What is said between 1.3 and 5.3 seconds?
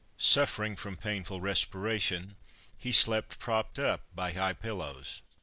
respiration, he slept propped up by high pillows.